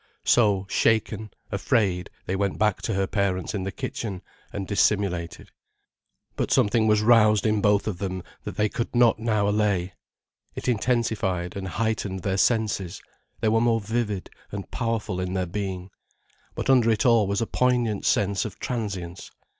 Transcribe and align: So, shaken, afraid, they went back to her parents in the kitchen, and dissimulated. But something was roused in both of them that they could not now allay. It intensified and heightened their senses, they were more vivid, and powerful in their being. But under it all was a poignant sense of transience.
So, 0.25 0.65
shaken, 0.67 1.29
afraid, 1.51 2.09
they 2.25 2.35
went 2.35 2.57
back 2.57 2.81
to 2.81 2.93
her 2.95 3.05
parents 3.05 3.53
in 3.53 3.65
the 3.65 3.71
kitchen, 3.71 4.23
and 4.51 4.67
dissimulated. 4.67 5.51
But 6.35 6.49
something 6.51 6.87
was 6.87 7.03
roused 7.03 7.45
in 7.45 7.61
both 7.61 7.85
of 7.85 7.99
them 7.99 8.23
that 8.43 8.57
they 8.57 8.67
could 8.67 8.95
not 8.95 9.19
now 9.19 9.47
allay. 9.47 9.93
It 10.55 10.67
intensified 10.67 11.55
and 11.55 11.67
heightened 11.67 12.23
their 12.23 12.37
senses, 12.37 12.99
they 13.41 13.49
were 13.49 13.61
more 13.61 13.79
vivid, 13.79 14.31
and 14.51 14.71
powerful 14.71 15.19
in 15.19 15.35
their 15.35 15.45
being. 15.45 15.91
But 16.55 16.67
under 16.67 16.89
it 16.89 17.05
all 17.05 17.27
was 17.27 17.39
a 17.39 17.45
poignant 17.45 18.03
sense 18.03 18.43
of 18.43 18.57
transience. 18.57 19.29